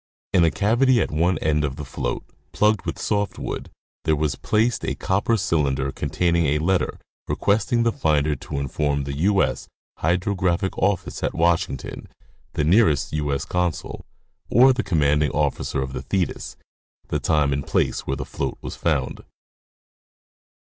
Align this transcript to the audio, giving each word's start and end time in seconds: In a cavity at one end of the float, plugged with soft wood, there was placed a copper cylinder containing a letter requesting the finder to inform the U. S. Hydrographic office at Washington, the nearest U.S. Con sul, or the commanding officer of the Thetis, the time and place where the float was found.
In 0.33 0.43
a 0.43 0.49
cavity 0.49 0.99
at 0.99 1.11
one 1.11 1.37
end 1.37 1.63
of 1.63 1.75
the 1.75 1.85
float, 1.85 2.23
plugged 2.53 2.87
with 2.87 2.97
soft 2.97 3.37
wood, 3.37 3.69
there 4.03 4.15
was 4.15 4.33
placed 4.33 4.83
a 4.83 4.95
copper 4.95 5.37
cylinder 5.37 5.91
containing 5.91 6.47
a 6.47 6.57
letter 6.57 6.97
requesting 7.27 7.83
the 7.83 7.91
finder 7.91 8.35
to 8.35 8.57
inform 8.57 9.03
the 9.03 9.15
U. 9.17 9.43
S. 9.43 9.67
Hydrographic 9.99 10.75
office 10.75 11.21
at 11.21 11.35
Washington, 11.35 12.07
the 12.53 12.63
nearest 12.63 13.13
U.S. 13.13 13.45
Con 13.45 13.73
sul, 13.73 14.03
or 14.49 14.73
the 14.73 14.81
commanding 14.81 15.29
officer 15.33 15.83
of 15.83 15.93
the 15.93 16.01
Thetis, 16.01 16.57
the 17.09 17.19
time 17.19 17.53
and 17.53 17.67
place 17.67 18.07
where 18.07 18.17
the 18.17 18.25
float 18.25 18.57
was 18.59 18.75
found. 18.75 19.21